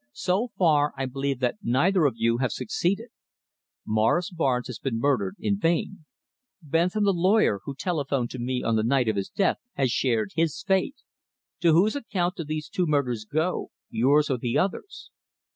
So 0.13 0.47
far, 0.57 0.93
I 0.97 1.05
believe 1.05 1.41
that 1.41 1.59
neither 1.61 2.05
of 2.05 2.15
you 2.17 2.39
have 2.39 2.51
succeeded. 2.51 3.09
Morris 3.85 4.31
Barnes 4.31 4.65
has 4.65 4.79
been 4.79 4.97
murdered 4.97 5.35
in 5.39 5.59
vain; 5.59 6.05
Bentham 6.59 7.03
the 7.03 7.13
lawyer, 7.13 7.59
who 7.65 7.75
telephoned 7.75 8.31
to 8.31 8.39
me 8.39 8.63
on 8.63 8.75
the 8.75 8.83
night 8.83 9.07
of 9.07 9.15
his 9.15 9.29
death, 9.29 9.59
has 9.75 9.91
shared 9.91 10.31
his 10.33 10.59
fate. 10.65 10.95
To 11.59 11.73
whose 11.73 11.95
account 11.95 12.37
do 12.37 12.43
these 12.43 12.67
two 12.67 12.87
murders 12.87 13.25
go, 13.25 13.69
yours 13.91 14.31
or 14.31 14.39
the 14.39 14.57
others'?" 14.57 15.11